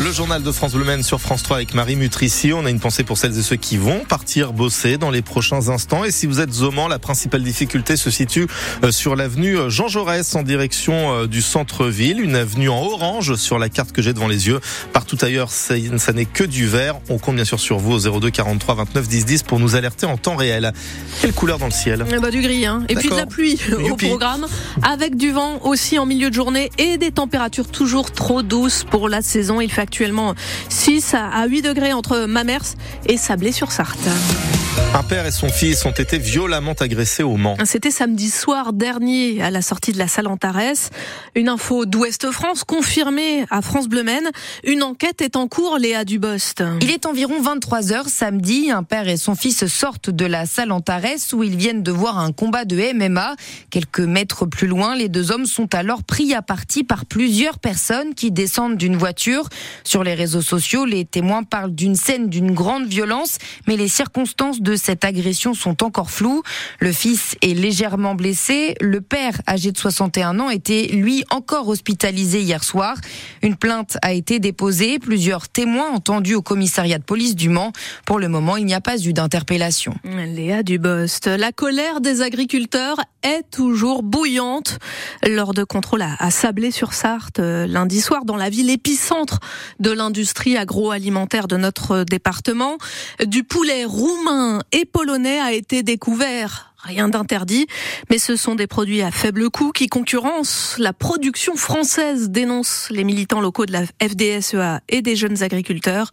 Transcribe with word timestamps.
Le 0.00 0.10
journal 0.10 0.42
de 0.42 0.50
France 0.50 0.72
Bleu 0.72 1.02
sur 1.02 1.20
France 1.20 1.44
3 1.44 1.58
avec 1.58 1.74
Marie 1.74 1.94
Mutrici. 1.94 2.52
On 2.52 2.66
a 2.66 2.70
une 2.70 2.80
pensée 2.80 3.04
pour 3.04 3.16
celles 3.16 3.38
et 3.38 3.42
ceux 3.42 3.54
qui 3.54 3.76
vont 3.76 4.00
partir 4.00 4.52
bosser 4.52 4.98
dans 4.98 5.10
les 5.10 5.22
prochains 5.22 5.68
instants. 5.68 6.04
Et 6.04 6.10
si 6.10 6.26
vous 6.26 6.40
êtes 6.40 6.60
au 6.62 6.72
Mans, 6.72 6.88
la 6.88 6.98
principale 6.98 7.44
difficulté 7.44 7.96
se 7.96 8.10
situe 8.10 8.48
euh, 8.82 8.90
sur 8.90 9.14
l'avenue 9.14 9.56
Jean 9.68 9.86
Jaurès 9.86 10.34
en 10.34 10.42
direction 10.42 11.14
euh, 11.14 11.26
du 11.28 11.42
centre-ville. 11.42 12.20
Une 12.20 12.34
avenue 12.34 12.68
en 12.68 12.82
orange 12.82 13.36
sur 13.36 13.58
la 13.60 13.68
carte 13.68 13.92
que 13.92 14.02
j'ai 14.02 14.12
devant 14.12 14.26
les 14.26 14.48
yeux. 14.48 14.60
Partout 14.92 15.16
ailleurs, 15.22 15.50
ça, 15.52 15.76
n'est 16.12 16.24
que 16.24 16.44
du 16.44 16.66
vert. 16.66 16.96
On 17.08 17.18
compte 17.18 17.36
bien 17.36 17.44
sûr 17.44 17.60
sur 17.60 17.78
vous 17.78 17.92
au 18.06 18.18
02 18.20 18.30
43 18.30 18.74
29 18.74 19.08
10 19.08 19.24
10 19.24 19.42
pour 19.44 19.60
nous 19.60 19.76
alerter 19.76 20.06
en 20.06 20.16
temps 20.16 20.36
réel. 20.36 20.72
Quelle 21.20 21.32
couleur 21.32 21.58
dans 21.58 21.66
le 21.66 21.72
ciel? 21.72 22.04
Ben, 22.10 22.30
Du 22.30 22.40
gris. 22.42 22.66
Hein. 22.66 22.82
Et 22.88 22.96
puis 22.96 23.10
de 23.10 23.14
la 23.14 23.26
pluie 23.26 23.60
au 23.90 23.94
programme. 23.94 24.46
Avec 24.82 25.16
du 25.16 25.30
vent 25.30 25.60
aussi 25.62 26.00
en 26.00 26.06
milieu 26.06 26.30
de 26.30 26.34
journée 26.34 26.70
et 26.78 26.98
des 26.98 27.12
températures 27.12 27.68
toujours 27.68 28.10
trop 28.10 28.42
douces 28.42 28.84
pour 28.90 29.08
la 29.08 29.22
saison. 29.22 29.60
Il 29.60 29.70
fait 29.70 29.83
actuellement 29.84 30.34
6 30.68 31.14
à 31.14 31.46
8 31.46 31.62
degrés 31.62 31.92
entre 31.92 32.26
Mamers 32.26 32.74
et 33.06 33.16
Sablé-sur-Sarthe. 33.16 34.63
Un 34.94 35.02
père 35.02 35.26
et 35.26 35.32
son 35.32 35.48
fils 35.48 35.84
ont 35.86 35.90
été 35.90 36.18
violemment 36.18 36.74
agressés 36.78 37.22
au 37.22 37.36
Mans. 37.36 37.56
C'était 37.64 37.90
samedi 37.90 38.30
soir 38.30 38.72
dernier 38.72 39.42
à 39.42 39.50
la 39.50 39.60
sortie 39.60 39.92
de 39.92 39.98
la 39.98 40.06
salle 40.06 40.28
Antares. 40.28 40.90
Une 41.34 41.48
info 41.48 41.84
d'Ouest 41.84 42.30
France 42.30 42.62
confirmée 42.62 43.44
à 43.50 43.60
France 43.60 43.88
Bleu 43.88 44.04
Maine. 44.04 44.30
Une 44.62 44.82
enquête 44.82 45.20
est 45.20 45.36
en 45.36 45.48
cours, 45.48 45.78
Léa 45.78 46.04
Dubost. 46.04 46.62
Il 46.80 46.90
est 46.90 47.06
environ 47.06 47.40
23 47.40 47.92
heures 47.92 48.08
samedi. 48.08 48.70
Un 48.70 48.84
père 48.84 49.08
et 49.08 49.16
son 49.16 49.34
fils 49.34 49.66
sortent 49.66 50.10
de 50.10 50.26
la 50.26 50.46
salle 50.46 50.70
Antares 50.70 51.02
où 51.32 51.42
ils 51.42 51.56
viennent 51.56 51.82
de 51.82 51.92
voir 51.92 52.18
un 52.18 52.30
combat 52.30 52.64
de 52.64 52.76
MMA. 52.94 53.34
Quelques 53.70 54.00
mètres 54.00 54.46
plus 54.46 54.68
loin, 54.68 54.94
les 54.94 55.08
deux 55.08 55.32
hommes 55.32 55.46
sont 55.46 55.74
alors 55.74 56.04
pris 56.04 56.34
à 56.34 56.42
partie 56.42 56.84
par 56.84 57.04
plusieurs 57.04 57.58
personnes 57.58 58.14
qui 58.14 58.30
descendent 58.30 58.76
d'une 58.76 58.96
voiture. 58.96 59.48
Sur 59.82 60.04
les 60.04 60.14
réseaux 60.14 60.42
sociaux, 60.42 60.84
les 60.84 61.04
témoins 61.04 61.42
parlent 61.42 61.74
d'une 61.74 61.96
scène 61.96 62.28
d'une 62.28 62.52
grande 62.52 62.86
violence, 62.86 63.38
mais 63.66 63.76
les 63.76 63.88
circonstances 63.88 64.60
de 64.64 64.74
cette 64.74 65.04
agression 65.04 65.54
sont 65.54 65.84
encore 65.84 66.10
floues. 66.10 66.42
Le 66.80 66.90
fils 66.90 67.36
est 67.42 67.54
légèrement 67.54 68.16
blessé. 68.16 68.74
Le 68.80 69.00
père, 69.00 69.40
âgé 69.46 69.70
de 69.70 69.78
61 69.78 70.40
ans, 70.40 70.50
était 70.50 70.88
lui 70.88 71.22
encore 71.30 71.68
hospitalisé 71.68 72.40
hier 72.40 72.64
soir. 72.64 72.96
Une 73.42 73.54
plainte 73.54 73.98
a 74.02 74.12
été 74.12 74.40
déposée. 74.40 74.98
Plusieurs 74.98 75.48
témoins 75.48 75.90
entendus 75.90 76.34
au 76.34 76.42
commissariat 76.42 76.98
de 76.98 77.04
police 77.04 77.36
du 77.36 77.48
Mans. 77.48 77.72
Pour 78.06 78.18
le 78.18 78.28
moment, 78.28 78.56
il 78.56 78.64
n'y 78.64 78.74
a 78.74 78.80
pas 78.80 78.98
eu 78.98 79.12
d'interpellation. 79.12 79.94
Léa 80.04 80.64
Dubost, 80.64 81.26
la 81.26 81.52
colère 81.52 82.00
des 82.00 82.22
agriculteurs 82.22 82.96
est 83.24 83.50
toujours 83.50 84.02
bouillante. 84.02 84.78
Lors 85.26 85.54
de 85.54 85.64
contrôle 85.64 86.02
à 86.02 86.30
Sablé-sur-Sarthe 86.30 87.40
euh, 87.40 87.66
lundi 87.66 88.00
soir, 88.00 88.24
dans 88.24 88.36
la 88.36 88.50
ville 88.50 88.70
épicentre 88.70 89.40
de 89.80 89.90
l'industrie 89.90 90.56
agroalimentaire 90.56 91.48
de 91.48 91.56
notre 91.56 92.04
département, 92.04 92.78
du 93.26 93.42
poulet 93.42 93.84
roumain 93.84 94.60
et 94.70 94.84
polonais 94.84 95.40
a 95.40 95.52
été 95.52 95.82
découvert 95.82 96.74
Rien 96.84 97.08
d'interdit, 97.08 97.66
mais 98.10 98.18
ce 98.18 98.36
sont 98.36 98.54
des 98.54 98.66
produits 98.66 99.00
à 99.00 99.10
faible 99.10 99.48
coût 99.48 99.72
qui 99.72 99.86
concurrencent 99.86 100.76
la 100.78 100.92
production 100.92 101.56
française, 101.56 102.28
dénoncent 102.28 102.88
les 102.90 103.04
militants 103.04 103.40
locaux 103.40 103.64
de 103.64 103.72
la 103.72 103.84
FDSEA 104.02 104.82
et 104.90 105.00
des 105.00 105.16
jeunes 105.16 105.42
agriculteurs. 105.42 106.10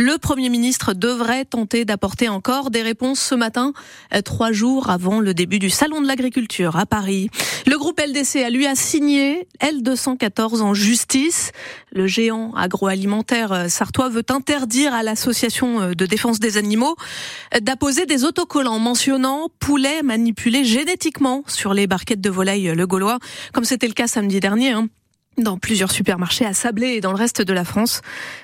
Le 0.00 0.16
Premier 0.16 0.48
ministre 0.48 0.92
devrait 0.92 1.44
tenter 1.44 1.84
d'apporter 1.84 2.28
encore 2.28 2.70
des 2.70 2.82
réponses 2.82 3.18
ce 3.18 3.34
matin, 3.34 3.72
euh, 4.14 4.22
trois 4.22 4.52
jours 4.52 4.90
avant 4.90 5.18
le 5.18 5.34
début 5.34 5.58
du 5.58 5.70
Salon 5.70 6.00
de 6.00 6.06
l'agriculture 6.06 6.76
à 6.76 6.86
Paris. 6.86 7.30
Le 7.66 7.76
groupe 7.76 8.00
LDC 8.00 8.44
a 8.44 8.50
lui 8.50 8.68
a 8.68 8.76
signé 8.76 9.48
L214 9.60 10.60
en 10.60 10.72
justice. 10.72 11.50
Le 11.90 12.06
géant 12.06 12.52
agroalimentaire 12.54 13.50
euh, 13.50 13.68
sartois 13.68 14.08
veut 14.08 14.22
interdire 14.30 14.94
à 14.94 15.02
l'association 15.02 15.80
euh, 15.80 15.94
de 15.94 16.06
défense 16.06 16.38
des 16.38 16.58
animaux 16.58 16.94
d'apposer 17.60 18.06
des 18.06 18.24
autocollants 18.24 18.78
mentionnant 18.78 19.48
poulet 19.58 20.04
manipulé 20.04 20.62
génétiquement 20.62 21.42
sur 21.48 21.74
les 21.74 21.88
barquettes 21.88 22.20
de 22.20 22.30
volaille 22.30 22.72
le 22.72 22.86
Gaulois, 22.86 23.18
comme 23.52 23.64
c'était 23.64 23.88
le 23.88 23.94
cas 23.94 24.06
samedi 24.06 24.38
dernier. 24.38 24.70
Hein 24.70 24.88
dans 25.42 25.58
plusieurs 25.58 25.90
supermarchés 25.90 26.44
à 26.44 26.54
Sablé 26.54 26.88
et 26.88 27.00
dans 27.00 27.12
le 27.12 27.18
reste 27.18 27.42
de 27.42 27.52
la 27.52 27.64
France. 27.64 28.02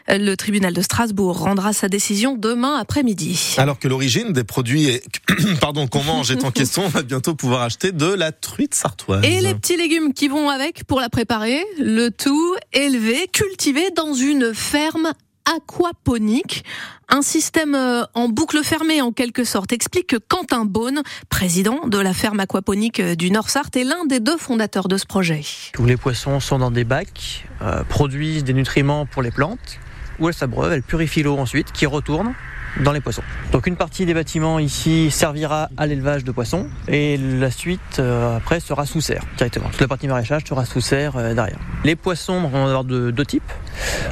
Le 0.08 0.34
tribunal 0.34 0.72
de 0.72 0.82
Strasbourg 0.82 1.38
rendra 1.38 1.72
sa 1.72 1.88
décision 1.88 2.36
demain 2.36 2.76
après-midi. 2.76 3.54
Alors 3.58 3.78
que 3.78 3.88
l'origine 3.88 4.32
des 4.32 4.44
produits 4.44 5.00
pardon, 5.60 5.86
qu'on 5.86 6.02
mange 6.02 6.30
est 6.30 6.44
en 6.44 6.50
question, 6.52 6.84
on 6.86 6.88
va 6.88 7.02
bientôt 7.02 7.34
pouvoir 7.34 7.62
acheter 7.62 7.92
de 7.92 8.06
la 8.06 8.32
truite 8.32 8.74
sartoise. 8.74 9.24
Et 9.24 9.40
les 9.40 9.54
petits 9.54 9.76
légumes 9.76 10.12
qui 10.12 10.28
vont 10.28 10.48
avec 10.48 10.84
pour 10.84 11.00
la 11.00 11.08
préparer, 11.08 11.62
le 11.78 12.10
tout 12.10 12.54
élevé, 12.72 13.28
cultivé 13.32 13.90
dans 13.96 14.14
une 14.14 14.54
ferme 14.54 15.12
aquaponique, 15.44 16.64
un 17.08 17.22
système 17.22 17.74
euh, 17.74 18.04
en 18.14 18.28
boucle 18.28 18.62
fermée 18.64 19.02
en 19.02 19.12
quelque 19.12 19.44
sorte, 19.44 19.72
explique 19.72 20.08
que 20.08 20.16
Quentin 20.16 20.64
Beaune, 20.64 21.02
président 21.28 21.86
de 21.86 21.98
la 21.98 22.12
ferme 22.12 22.40
aquaponique 22.40 23.00
euh, 23.00 23.14
du 23.14 23.30
Nord-Sarthe, 23.30 23.76
est 23.76 23.84
l'un 23.84 24.04
des 24.06 24.20
deux 24.20 24.38
fondateurs 24.38 24.88
de 24.88 24.96
ce 24.96 25.06
projet. 25.06 25.42
Tous 25.72 25.86
les 25.86 25.96
poissons 25.96 26.40
sont 26.40 26.58
dans 26.58 26.70
des 26.70 26.84
bacs, 26.84 27.46
euh, 27.62 27.84
produisent 27.84 28.44
des 28.44 28.54
nutriments 28.54 29.06
pour 29.06 29.22
les 29.22 29.30
plantes, 29.30 29.78
où 30.18 30.28
elles 30.28 30.34
s'abreuvent, 30.34 30.72
elles 30.72 30.82
purifient 30.82 31.22
l'eau 31.22 31.36
ensuite, 31.36 31.72
qui 31.72 31.86
retourne 31.86 32.34
dans 32.80 32.92
les 32.92 33.00
poissons. 33.00 33.22
Donc 33.52 33.66
une 33.66 33.76
partie 33.76 34.06
des 34.06 34.14
bâtiments 34.14 34.58
ici 34.58 35.10
servira 35.10 35.68
à 35.76 35.86
l'élevage 35.86 36.24
de 36.24 36.32
poissons 36.32 36.68
et 36.88 37.16
la 37.16 37.50
suite 37.50 37.98
euh, 37.98 38.36
après 38.36 38.60
sera 38.60 38.86
sous 38.86 39.00
serre 39.00 39.22
directement. 39.36 39.68
Toute 39.68 39.80
la 39.80 39.88
partie 39.88 40.08
maraîchage 40.08 40.42
sera 40.48 40.64
sous 40.64 40.80
serre 40.80 41.16
euh, 41.16 41.34
derrière. 41.34 41.58
Les 41.84 41.96
poissons, 41.96 42.34
on 42.34 42.48
va 42.48 42.64
avoir 42.64 42.84
de 42.84 43.10
deux 43.10 43.26
types. 43.26 43.52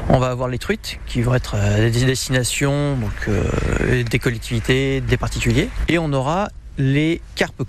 On 0.09 0.19
va 0.19 0.29
avoir 0.29 0.47
les 0.47 0.59
truites 0.59 0.99
qui 1.05 1.21
vont 1.21 1.35
être 1.35 1.55
euh, 1.55 1.89
des 1.89 2.05
destinations 2.05 2.97
donc 2.97 3.29
des 4.09 4.19
collectivités, 4.19 5.01
des 5.01 5.17
particuliers 5.17 5.69
et 5.87 5.97
on 5.97 6.11
aura 6.13 6.49
les 6.77 7.21
carpe 7.35 7.63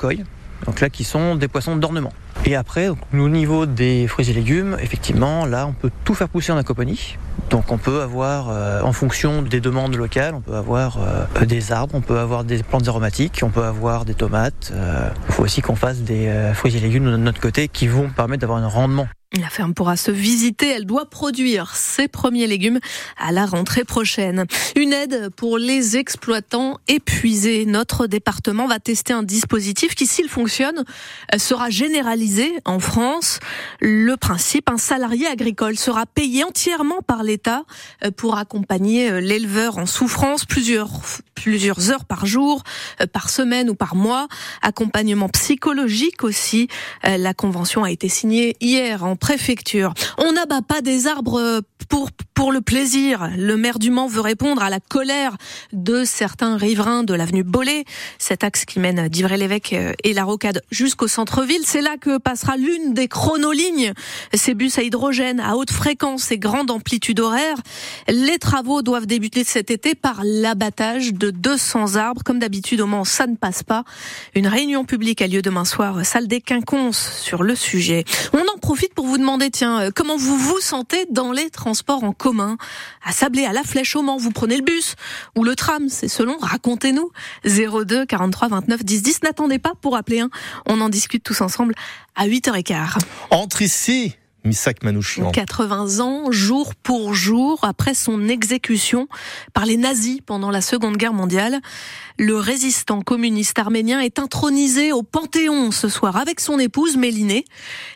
donc 0.67 0.81
là 0.81 0.89
qui 0.89 1.05
sont 1.05 1.35
des 1.37 1.49
poissons 1.49 1.77
d'ornement. 1.77 2.13
Et 2.47 2.57
après, 2.57 2.89
au 2.89 3.29
niveau 3.29 3.65
des 3.65 4.07
fruits 4.07 4.29
et 4.29 4.35
légumes, 4.35 4.77
effectivement, 4.81 5.47
là, 5.47 5.67
on 5.67 5.73
peut 5.73 5.91
tout 6.05 6.15
faire 6.15 6.29
pousser 6.29 6.53
en 6.53 6.59
aquaponie. 6.59 7.17
Donc 7.49 7.73
on 7.73 7.79
peut 7.79 8.03
avoir, 8.03 8.49
euh, 8.51 8.83
en 8.83 8.93
fonction 8.93 9.41
des 9.41 9.61
demandes 9.61 9.97
locales, 9.97 10.35
on 10.35 10.41
peut 10.41 10.55
avoir 10.55 10.99
euh, 10.99 11.45
des 11.47 11.73
arbres, 11.73 11.95
on 11.95 12.01
peut 12.03 12.19
avoir 12.19 12.45
des 12.45 12.63
plantes 12.63 12.87
aromatiques, 12.87 13.41
on 13.43 13.49
peut 13.49 13.65
avoir 13.65 14.05
des 14.05 14.15
tomates. 14.15 14.73
Euh, 14.75 15.09
il 15.29 15.33
faut 15.33 15.43
aussi 15.43 15.63
qu'on 15.63 15.77
fasse 15.77 16.01
des 16.01 16.31
fruits 16.55 16.77
et 16.77 16.81
légumes 16.81 17.07
de 17.07 17.17
notre 17.17 17.41
côté 17.41 17.69
qui 17.69 17.87
vont 17.87 18.09
permettre 18.09 18.43
d'avoir 18.43 18.59
un 18.59 18.69
rendement 18.69 19.09
la 19.41 19.49
ferme 19.49 19.75
pourra 19.75 19.97
se 19.97 20.11
visiter. 20.11 20.69
Elle 20.69 20.87
doit 20.87 21.07
produire 21.07 21.75
ses 21.75 22.09
premiers 22.09 22.47
légumes 22.47 22.79
à 23.19 23.33
la 23.33 23.47
rentrée 23.47 23.85
prochaine. 23.85 24.45
Une 24.77 24.93
aide 24.93 25.31
pour 25.31 25.59
les 25.59 25.97
exploitants 25.97 26.79
épuisés. 26.89 27.67
Notre 27.67 28.07
département 28.07 28.67
va 28.67 28.79
tester 28.79 29.13
un 29.13 29.23
dispositif 29.23 29.95
qui, 29.95 30.07
s'il 30.07 30.29
fonctionne, 30.29 30.85
sera 31.37 31.71
généralisé 31.71 32.53
en 32.65 32.79
France. 32.79 33.41
Le 33.81 34.17
principe, 34.17 34.71
un 34.71 34.79
salarié 34.79 35.27
agricole 35.27 35.77
sera 35.77 36.07
payé 36.07 36.45
entièrement 36.45 37.03
par 37.03 37.23
l'État 37.23 37.65
pour 38.17 38.37
accompagner 38.37 39.21
l'éleveur 39.21 39.79
en 39.79 39.87
souffrance 39.87 40.45
plusieurs, 40.45 40.91
plusieurs 41.35 41.91
heures 41.91 42.05
par 42.05 42.27
jour, 42.27 42.63
par 43.13 43.31
semaine 43.31 43.69
ou 43.69 43.75
par 43.75 43.97
mois. 43.97 44.29
Accompagnement 44.63 45.29
psychologique 45.29 46.23
aussi. 46.23 46.69
La 47.03 47.35
convention 47.35 47.85
a 47.85 47.91
été 47.91 48.09
signée 48.09 48.57
hier 48.61 49.05
On 50.19 50.33
n'abat 50.33 50.63
pas 50.63 50.81
des 50.81 51.07
arbres 51.07 51.63
pour 51.89 52.11
pour 52.35 52.51
le 52.51 52.61
plaisir. 52.61 53.31
Le 53.37 53.57
maire 53.57 53.79
du 53.79 53.91
Mans 53.91 54.09
veut 54.09 54.21
répondre 54.21 54.63
à 54.63 54.69
la 54.69 54.81
colère 54.81 55.37
de 55.73 56.05
certains 56.05 56.57
riverains 56.57 57.05
de 57.05 57.15
l'avenue 57.15 57.45
Bollé, 57.45 57.85
cet 58.19 58.43
axe 58.43 58.65
qui 58.65 58.81
mène 58.81 59.09
d'Ivray-l'Évêque 59.09 59.75
et 60.03 60.13
la 60.13 60.25
Rocade 60.25 60.63
jusqu'au 60.71 61.07
centre-ville. 61.07 61.63
C'est 61.65 61.81
là 61.81 61.97
que 61.97 62.19
passera 62.19 62.57
l'une 62.57 62.93
des 62.93 63.07
chronolignes, 63.07 63.93
ces 64.35 64.55
bus 64.55 64.79
à 64.79 64.83
hydrogène 64.83 65.39
à 65.39 65.57
haute 65.57 65.71
fréquence 65.71 66.33
et 66.33 66.39
grande 66.39 66.73
amplitude 66.73 67.21
horaire. 67.21 67.57
Les 68.09 68.39
travaux 68.39 68.83
doivent 68.83 69.07
débuter 69.07 69.45
cet 69.45 69.71
été 69.71 69.95
par 69.95 70.23
l'abattage 70.25 71.15
de 71.15 71.31
200 71.31 71.95
arbres. 71.95 72.23
Comme 72.25 72.41
d'habitude 72.41 72.81
au 72.81 72.87
Mans, 72.87 73.05
ça 73.05 73.29
ne 73.29 73.37
passe 73.37 73.63
pas. 73.63 73.85
Une 74.35 74.49
réunion 74.49 74.85
publique 74.85 75.23
a 75.23 75.29
lieu 75.29 75.41
demain 75.41 75.65
soir, 75.65 76.05
salle 76.05 76.27
des 76.27 76.41
quinconces, 76.41 77.21
sur 77.23 77.45
le 77.45 77.55
sujet. 77.55 78.05
On 78.33 78.41
en 78.41 78.59
profite 78.61 78.93
pour 78.93 79.07
vous 79.07 79.14
demander, 79.19 79.51
tiens, 79.51 79.91
comment 79.95 80.17
vous 80.17 80.37
vous 80.37 80.61
sentez 80.61 81.07
dans 81.11 81.33
les 81.33 81.51
transports 81.51 82.05
en 82.05 82.13
commun? 82.13 82.57
À 83.05 83.13
Sablé, 83.13 83.45
à 83.45 83.53
La 83.53 83.63
Flèche, 83.63 83.97
au 83.97 84.03
Mans, 84.03 84.17
vous 84.17 84.31
prenez 84.31 84.57
le 84.57 84.63
bus 84.63 84.95
ou 85.37 85.45
le 85.45 85.55
tram, 85.57 85.89
c'est 85.89 86.09
selon. 86.09 86.37
Racontez-nous. 86.39 87.11
02 87.45 88.07
43 88.07 88.49
29 88.49 88.85
10 88.85 89.03
10. 89.03 89.23
N'attendez 89.23 89.59
pas 89.59 89.73
pour 89.81 89.97
appeler 89.97 90.21
un. 90.21 90.31
On 90.67 90.81
en 90.81 90.89
discute 90.89 91.23
tous 91.23 91.41
ensemble 91.41 91.75
à 92.15 92.27
8h15. 92.27 92.99
Entre 93.31 93.63
ici. 93.63 94.17
Misak 94.45 94.83
Manouchian. 94.83 95.31
80 95.31 96.01
ans, 96.01 96.31
jour 96.31 96.75
pour 96.75 97.15
jour, 97.15 97.59
après 97.63 97.95
son 97.95 98.29
exécution 98.29 99.09
par 99.55 99.65
les 99.65 99.77
nazis 99.77 100.21
pendant 100.25 100.51
la 100.51 100.61
Seconde 100.61 100.97
Guerre 100.97 101.15
mondiale. 101.15 101.61
Le 102.19 102.37
résistant 102.37 103.01
communiste 103.01 103.59
arménien 103.59 104.01
est 104.01 104.19
intronisé 104.19 104.93
au 104.93 105.03
Panthéon 105.03 105.71
ce 105.71 105.89
soir 105.89 106.17
avec 106.17 106.41
son 106.41 106.59
épouse 106.59 106.97
Mélinée. 106.97 107.45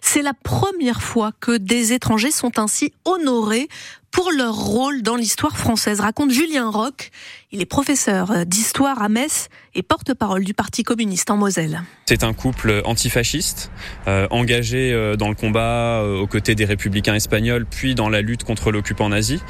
C'est 0.00 0.22
la 0.22 0.34
première 0.34 1.02
fois 1.02 1.32
que 1.38 1.56
des 1.56 1.92
étrangers 1.92 2.30
sont 2.30 2.58
ainsi 2.58 2.92
honorés 3.04 3.68
pour 4.10 4.30
leur 4.30 4.54
rôle 4.54 5.02
dans 5.02 5.16
l'histoire 5.16 5.56
française, 5.56 6.00
raconte 6.00 6.30
Julien 6.30 6.70
Roch. 6.70 7.10
Il 7.50 7.60
est 7.60 7.66
professeur 7.66 8.46
d'histoire 8.46 9.00
à 9.02 9.08
Metz 9.08 9.48
et 9.74 9.82
porte-parole 9.82 10.44
du 10.44 10.54
Parti 10.54 10.82
communiste 10.82 11.30
en 11.30 11.36
Moselle. 11.36 11.82
C'est 12.06 12.24
un 12.24 12.32
couple 12.32 12.82
antifasciste, 12.84 13.70
euh, 14.06 14.26
engagé 14.30 14.92
euh, 14.92 15.16
dans 15.16 15.28
le 15.28 15.34
combat 15.34 16.02
euh, 16.02 16.18
aux 16.18 16.26
côtés 16.26 16.54
des 16.54 16.64
républicains 16.64 17.14
espagnols, 17.14 17.66
puis 17.66 17.94
dans 17.94 18.08
la 18.08 18.20
lutte 18.20 18.44
contre 18.44 18.70
l'occupant 18.70 19.08
nazi. 19.08 19.40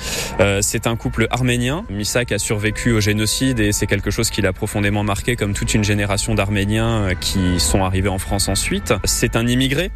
Euh, 0.40 0.60
c'est 0.62 0.86
un 0.86 0.96
couple 0.96 1.26
arménien. 1.30 1.84
Misak 1.90 2.32
a 2.32 2.38
survécu 2.38 2.92
au 2.92 3.00
génocide 3.00 3.60
et 3.60 3.72
c'est 3.72 3.86
quelque 3.86 4.10
chose 4.10 4.30
qui 4.30 4.42
l'a 4.42 4.52
profondément 4.52 5.02
marqué, 5.02 5.36
comme 5.36 5.54
toute 5.54 5.74
une 5.74 5.84
génération 5.84 6.34
d'Arméniens 6.34 7.02
euh, 7.02 7.14
qui 7.14 7.58
sont 7.58 7.84
arrivés 7.84 8.08
en 8.08 8.18
France 8.18 8.48
ensuite. 8.48 8.94
C'est 9.04 9.36
un 9.36 9.46
immigré 9.46 9.90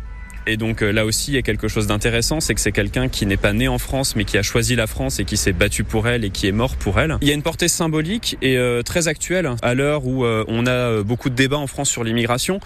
et 0.46 0.56
donc 0.56 0.82
euh, 0.82 0.90
là 0.90 1.04
aussi, 1.04 1.30
il 1.30 1.34
y 1.34 1.38
a 1.38 1.42
quelque 1.42 1.68
chose 1.68 1.86
d'intéressant, 1.86 2.40
c'est 2.40 2.54
que 2.54 2.60
c'est 2.60 2.72
quelqu'un 2.72 3.08
qui 3.08 3.26
n'est 3.26 3.36
pas 3.36 3.52
né 3.52 3.68
en 3.68 3.78
France, 3.78 4.16
mais 4.16 4.24
qui 4.24 4.38
a 4.38 4.42
choisi 4.42 4.74
la 4.74 4.86
France 4.86 5.20
et 5.20 5.24
qui 5.24 5.36
s'est 5.36 5.52
battu 5.52 5.84
pour 5.84 6.08
elle 6.08 6.24
et 6.24 6.30
qui 6.30 6.48
est 6.48 6.52
mort 6.52 6.76
pour 6.76 6.98
elle. 6.98 7.16
Il 7.20 7.28
y 7.28 7.30
a 7.30 7.34
une 7.34 7.42
portée 7.42 7.68
symbolique 7.68 8.36
et 8.42 8.56
euh, 8.56 8.82
très 8.82 9.08
actuelle 9.08 9.50
à 9.62 9.74
l'heure 9.74 10.04
où 10.04 10.24
euh, 10.24 10.44
on 10.48 10.66
a 10.66 11.02
beaucoup 11.02 11.30
de 11.30 11.34
débats 11.34 11.58
en 11.58 11.66
France 11.66 11.90
sur 11.90 12.02
l'immigration, 12.02 12.60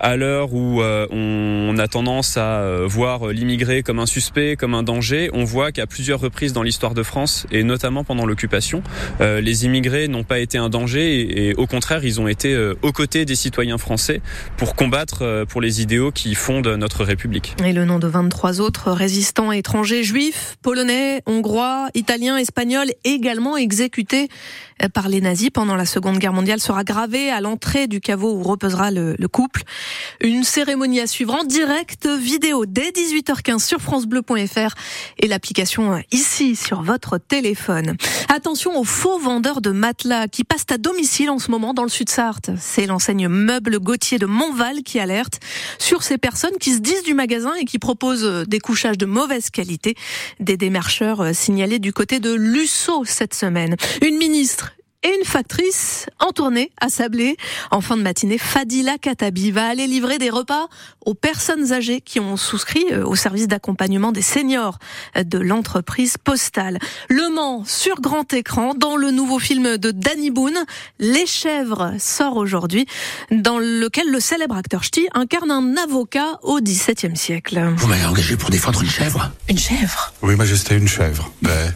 à 0.00 0.16
l'heure 0.16 0.52
où 0.52 0.82
on 0.82 1.78
a 1.78 1.88
tendance 1.88 2.36
à 2.36 2.84
voir 2.86 3.28
l'immigré 3.28 3.82
comme 3.82 3.98
un 3.98 4.06
suspect, 4.06 4.56
comme 4.56 4.74
un 4.74 4.82
danger. 4.82 5.30
On 5.32 5.44
voit 5.44 5.72
qu'à 5.72 5.86
plusieurs 5.86 6.20
reprises 6.20 6.52
dans 6.52 6.62
l'histoire 6.62 6.94
de 6.94 7.02
France 7.02 7.46
et 7.50 7.62
notamment 7.62 8.04
pendant 8.04 8.26
l'occupation, 8.26 8.82
les 9.20 9.64
immigrés 9.64 10.08
n'ont 10.08 10.24
pas 10.24 10.40
été 10.40 10.58
un 10.58 10.68
danger 10.68 11.20
et, 11.20 11.48
et, 11.48 11.54
au 11.54 11.66
contraire, 11.66 12.04
ils 12.04 12.20
ont 12.20 12.28
été 12.28 12.56
aux 12.82 12.92
côtés 12.92 13.24
des 13.24 13.36
citoyens 13.36 13.78
français 13.78 14.20
pour 14.56 14.74
combattre 14.74 15.44
pour 15.48 15.60
les 15.60 15.82
idéaux 15.82 16.10
qui 16.10 16.34
fondent 16.34 16.68
notre 16.68 17.04
République. 17.04 17.21
Et 17.64 17.72
le 17.72 17.84
nom 17.84 17.98
de 17.98 18.08
23 18.08 18.60
autres 18.60 18.90
résistants 18.90 19.52
étrangers 19.52 20.02
juifs, 20.02 20.56
polonais, 20.60 21.22
hongrois, 21.26 21.88
italiens, 21.94 22.36
espagnols, 22.36 22.90
également 23.04 23.56
exécutés 23.56 24.28
par 24.88 25.08
les 25.08 25.20
nazis 25.20 25.50
pendant 25.50 25.76
la 25.76 25.86
Seconde 25.86 26.18
Guerre 26.18 26.32
mondiale 26.32 26.60
sera 26.60 26.84
gravé 26.84 27.30
à 27.30 27.40
l'entrée 27.40 27.86
du 27.86 28.00
caveau 28.00 28.32
où 28.32 28.42
reposera 28.42 28.90
le, 28.90 29.14
le, 29.18 29.28
couple. 29.28 29.62
Une 30.20 30.44
cérémonie 30.44 31.00
à 31.00 31.06
suivre 31.06 31.34
en 31.34 31.44
direct 31.44 32.06
vidéo 32.06 32.66
dès 32.66 32.90
18h15 32.90 33.60
sur 33.60 33.80
francebleu.fr 33.80 34.74
et 35.18 35.28
l'application 35.28 36.02
ici 36.10 36.56
sur 36.56 36.82
votre 36.82 37.18
téléphone. 37.18 37.96
Attention 38.28 38.78
aux 38.78 38.84
faux 38.84 39.18
vendeurs 39.18 39.60
de 39.60 39.70
matelas 39.70 40.28
qui 40.28 40.44
passent 40.44 40.66
à 40.70 40.78
domicile 40.78 41.30
en 41.30 41.38
ce 41.38 41.50
moment 41.50 41.74
dans 41.74 41.84
le 41.84 41.88
Sud-Sarthe. 41.88 42.50
C'est 42.58 42.86
l'enseigne 42.86 43.28
Meuble 43.28 43.78
Gauthier 43.78 44.18
de 44.18 44.26
Montval 44.26 44.82
qui 44.82 44.98
alerte 44.98 45.40
sur 45.78 46.02
ces 46.02 46.18
personnes 46.18 46.56
qui 46.60 46.72
se 46.72 46.80
disent 46.80 47.02
du 47.02 47.14
magasin 47.14 47.52
et 47.60 47.64
qui 47.64 47.78
proposent 47.78 48.44
des 48.46 48.60
couchages 48.60 48.98
de 48.98 49.06
mauvaise 49.06 49.50
qualité. 49.50 49.94
Des 50.40 50.56
démarcheurs 50.56 51.34
signalés 51.34 51.78
du 51.78 51.92
côté 51.92 52.20
de 52.20 52.32
Lusso 52.32 53.04
cette 53.04 53.34
semaine. 53.34 53.76
Une 54.02 54.16
ministre 54.16 54.71
et 55.02 55.14
une 55.18 55.24
factrice 55.24 56.06
en 56.20 56.32
tournée 56.32 56.70
à 56.80 56.88
Sablé. 56.88 57.36
En 57.70 57.80
fin 57.80 57.96
de 57.96 58.02
matinée, 58.02 58.38
Fadila 58.38 58.98
Katabi 58.98 59.50
va 59.50 59.66
aller 59.66 59.86
livrer 59.86 60.18
des 60.18 60.30
repas 60.30 60.68
aux 61.04 61.14
personnes 61.14 61.72
âgées 61.72 62.00
qui 62.00 62.20
ont 62.20 62.36
souscrit 62.36 62.84
au 63.04 63.16
service 63.16 63.48
d'accompagnement 63.48 64.12
des 64.12 64.22
seniors 64.22 64.78
de 65.16 65.38
l'entreprise 65.38 66.16
postale. 66.18 66.78
Le 67.08 67.34
Mans 67.34 67.64
sur 67.64 68.00
grand 68.00 68.32
écran 68.32 68.74
dans 68.74 68.96
le 68.96 69.10
nouveau 69.10 69.38
film 69.38 69.76
de 69.76 69.90
Danny 69.90 70.30
Boone, 70.30 70.58
Les 70.98 71.26
Chèvres 71.26 71.94
sort 71.98 72.36
aujourd'hui, 72.36 72.86
dans 73.30 73.58
lequel 73.58 74.10
le 74.10 74.20
célèbre 74.20 74.56
acteur 74.56 74.84
Ch'ti 74.84 75.08
incarne 75.14 75.50
un 75.50 75.76
avocat 75.76 76.38
au 76.42 76.60
XVIIe 76.60 77.16
siècle. 77.16 77.60
Vous 77.76 77.86
m'avez 77.86 78.04
engagé 78.04 78.36
pour 78.36 78.50
défendre 78.50 78.82
une 78.82 78.90
chèvre? 78.90 79.32
Une 79.48 79.58
chèvre? 79.58 80.12
Oui, 80.22 80.36
Majesté, 80.36 80.76
une 80.76 80.88
chèvre. 80.88 81.32
Ben... 81.42 81.74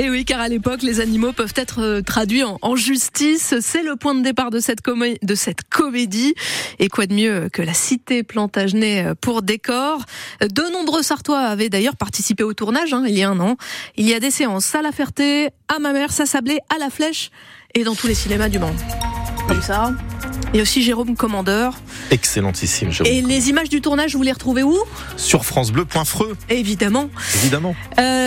Et 0.00 0.08
oui, 0.10 0.24
car 0.24 0.40
à 0.40 0.48
l'époque, 0.48 0.82
les 0.82 1.00
animaux 1.00 1.32
peuvent 1.32 1.54
être 1.56 2.00
traduits 2.00 2.44
en, 2.44 2.56
en 2.62 2.76
justice. 2.76 3.54
C'est 3.60 3.82
le 3.82 3.96
point 3.96 4.14
de 4.14 4.22
départ 4.22 4.50
de 4.50 4.60
cette, 4.60 4.80
comé 4.80 5.18
de 5.22 5.34
cette 5.34 5.62
comédie. 5.68 6.34
Et 6.78 6.88
quoi 6.88 7.06
de 7.06 7.14
mieux 7.14 7.48
que 7.52 7.62
la 7.62 7.74
cité 7.74 8.22
Plantagenet 8.22 9.06
pour 9.20 9.42
décor? 9.42 10.02
De 10.40 10.72
nombreux 10.72 11.02
Sartois 11.02 11.40
avaient 11.40 11.68
d'ailleurs 11.68 11.96
participé 11.96 12.44
au 12.44 12.54
tournage 12.54 12.92
hein, 12.92 13.02
il 13.08 13.18
y 13.18 13.24
a 13.24 13.30
un 13.30 13.40
an. 13.40 13.56
Il 13.96 14.08
y 14.08 14.14
a 14.14 14.20
des 14.20 14.30
séances 14.30 14.72
à 14.74 14.82
La 14.82 14.92
Ferté, 14.92 15.50
à 15.66 15.80
Mamers, 15.80 16.20
à 16.20 16.26
Sablé, 16.26 16.60
à 16.74 16.78
La 16.78 16.90
Flèche 16.90 17.30
et 17.74 17.82
dans 17.82 17.94
tous 17.94 18.06
les 18.06 18.14
cinémas 18.14 18.48
du 18.48 18.58
monde. 18.58 18.76
Comme 19.48 19.62
ça. 19.62 19.94
Et 20.54 20.62
aussi 20.62 20.82
Jérôme 20.82 21.16
Commandeur. 21.16 21.74
Excellentissime, 22.10 22.90
Jérôme. 22.90 23.12
Et 23.12 23.20
les 23.20 23.50
images 23.50 23.68
du 23.68 23.80
tournage, 23.80 24.14
vous 24.14 24.22
les 24.22 24.32
retrouvez 24.32 24.62
où? 24.62 24.76
Sur 25.16 25.44
FranceBleu.freux. 25.44 26.36
Évidemment. 26.48 27.10
Évidemment. 27.36 27.74
Euh, 27.98 28.18